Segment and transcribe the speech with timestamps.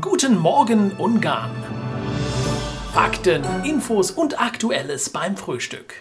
[0.00, 1.50] Guten Morgen Ungarn.
[2.94, 5.92] Fakten, Infos und Aktuelles beim Frühstück.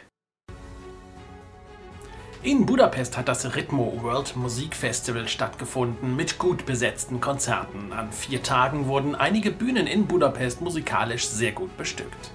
[2.41, 7.91] In Budapest hat das Ritmo World Musik Festival stattgefunden mit gut besetzten Konzerten.
[7.91, 12.31] An vier Tagen wurden einige Bühnen in Budapest musikalisch sehr gut bestückt.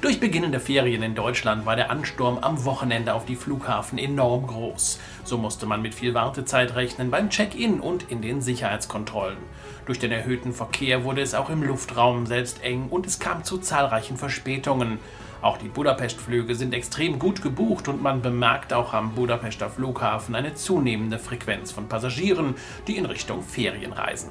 [0.00, 4.98] Durch beginnende Ferien in Deutschland war der Ansturm am Wochenende auf die Flughafen enorm groß.
[5.24, 9.36] So musste man mit viel Wartezeit rechnen beim Check-in und in den Sicherheitskontrollen.
[9.84, 13.58] Durch den erhöhten Verkehr wurde es auch im Luftraum selbst eng und es kam zu
[13.58, 15.00] zahlreichen Verspätungen.
[15.42, 20.54] Auch die Budapest-Flüge sind extrem gut gebucht und man bemerkt auch am Budapester Flughafen eine
[20.54, 22.54] zunehmende Frequenz von Passagieren,
[22.86, 24.30] die in Richtung Ferien reisen.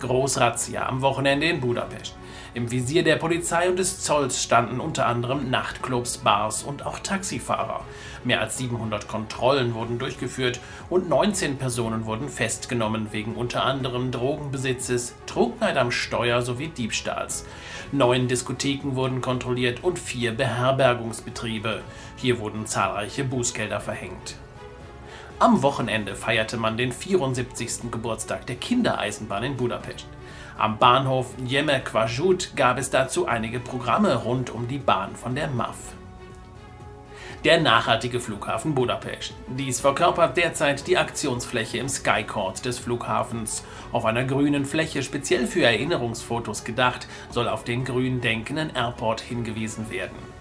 [0.00, 2.16] Großrazzia am Wochenende in Budapest.
[2.52, 7.84] Im Visier der Polizei und des Zolls standen unter anderem Nachtclubs, Bars und auch Taxifahrer.
[8.24, 10.58] Mehr als 700 Kontrollen wurden durchgeführt
[10.88, 17.46] und 19 Personen wurden festgenommen wegen unter anderem Drogenbesitzes, Trunkenheit am Steuer sowie Diebstahls.
[17.92, 21.82] Neun Diskotheken wurden kontrolliert und vier Beherbergungsbetriebe.
[22.16, 24.36] Hier wurden zahlreiche Bußgelder verhängt.
[25.40, 27.90] Am Wochenende feierte man den 74.
[27.90, 30.06] Geburtstag der Kindereisenbahn in Budapest.
[30.58, 35.78] Am Bahnhof Jemelkvasut gab es dazu einige Programme rund um die Bahn von der MAF.
[37.44, 39.32] Der nachhaltige Flughafen Budapest.
[39.46, 43.64] Dies verkörpert derzeit die Aktionsfläche im Skycourt des Flughafens.
[43.92, 49.90] Auf einer grünen Fläche speziell für Erinnerungsfotos gedacht, soll auf den grün denkenden Airport hingewiesen
[49.90, 50.39] werden.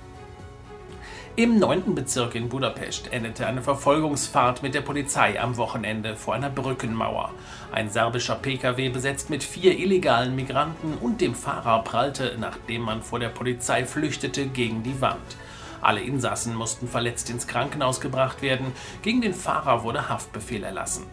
[1.40, 1.95] Im 9.
[1.95, 7.31] Bezirk in Budapest endete eine Verfolgungsfahrt mit der Polizei am Wochenende vor einer Brückenmauer.
[7.72, 13.20] Ein serbischer Pkw besetzt mit vier illegalen Migranten und dem Fahrer prallte, nachdem man vor
[13.20, 15.38] der Polizei flüchtete, gegen die Wand.
[15.80, 21.06] Alle Insassen mussten verletzt ins Krankenhaus gebracht werden, gegen den Fahrer wurde Haftbefehl erlassen.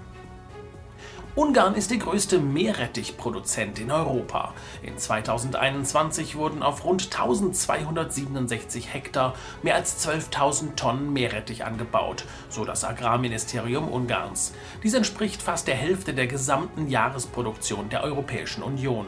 [1.37, 4.55] Ungarn ist der größte Meerrettichproduzent in Europa.
[4.83, 12.85] In 2021 wurden auf rund 1267 Hektar mehr als 12.000 Tonnen Meerrettich angebaut, so das
[12.85, 14.55] Agrarministerium Ungarns.
[14.83, 19.05] Dies entspricht fast der Hälfte der gesamten Jahresproduktion der Europäischen Union.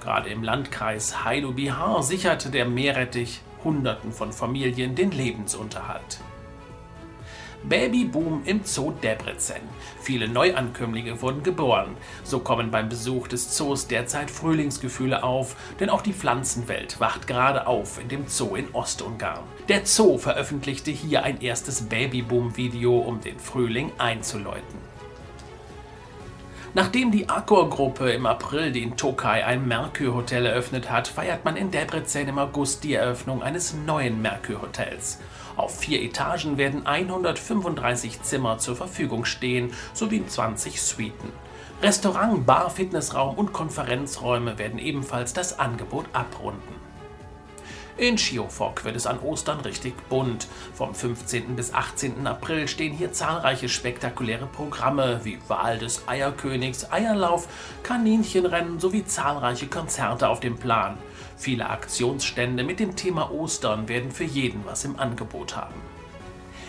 [0.00, 6.20] Gerade im Landkreis Heidelberg sicherte der Meerrettich Hunderten von Familien den Lebensunterhalt.
[7.64, 9.62] Babyboom im Zoo Debrecen.
[10.00, 11.96] Viele Neuankömmlinge wurden geboren.
[12.24, 17.66] So kommen beim Besuch des Zoos derzeit Frühlingsgefühle auf, denn auch die Pflanzenwelt wacht gerade
[17.66, 19.44] auf in dem Zoo in Ostungarn.
[19.68, 24.91] Der Zoo veröffentlichte hier ein erstes Babyboom-Video, um den Frühling einzuläuten.
[26.74, 32.28] Nachdem die Accor-Gruppe im April in Tokai ein Merkur-Hotel eröffnet hat, feiert man in Debrecen
[32.28, 35.18] im August die Eröffnung eines neuen Merkur-Hotels.
[35.56, 41.30] Auf vier Etagen werden 135 Zimmer zur Verfügung stehen, sowie 20 Suiten.
[41.82, 46.91] Restaurant, Bar, Fitnessraum und Konferenzräume werden ebenfalls das Angebot abrunden.
[47.98, 50.48] In Schiofok wird es an Ostern richtig bunt.
[50.72, 51.54] Vom 15.
[51.56, 52.26] bis 18.
[52.26, 57.48] April stehen hier zahlreiche spektakuläre Programme wie Wahl des Eierkönigs, Eierlauf,
[57.82, 60.96] Kaninchenrennen sowie zahlreiche Konzerte auf dem Plan.
[61.36, 65.74] Viele Aktionsstände mit dem Thema Ostern werden für jeden was im Angebot haben.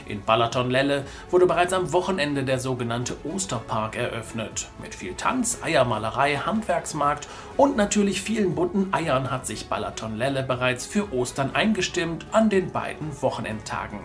[0.07, 4.67] In Balaton-Lelle wurde bereits am Wochenende der sogenannte Osterpark eröffnet.
[4.81, 7.27] Mit viel Tanz, Eiermalerei, Handwerksmarkt
[7.57, 13.21] und natürlich vielen bunten Eiern hat sich Balaton-Lelle bereits für Ostern eingestimmt an den beiden
[13.21, 13.99] Wochenendtagen.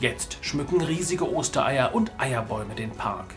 [0.00, 3.34] Jetzt schmücken riesige Ostereier und Eierbäume den Park.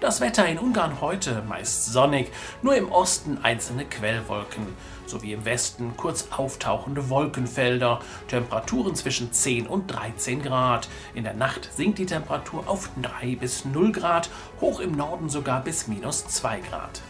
[0.00, 2.30] Das Wetter in Ungarn heute meist sonnig,
[2.62, 4.64] nur im Osten einzelne Quellwolken,
[5.06, 7.98] sowie im Westen kurz auftauchende Wolkenfelder,
[8.28, 10.88] Temperaturen zwischen 10 und 13 Grad.
[11.14, 15.64] In der Nacht sinkt die Temperatur auf 3 bis 0 Grad, hoch im Norden sogar
[15.64, 17.02] bis minus 2 Grad.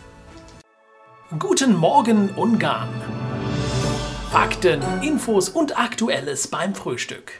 [1.38, 2.88] Guten Morgen Ungarn!
[4.30, 7.32] Fakten, Infos und Aktuelles beim Frühstück.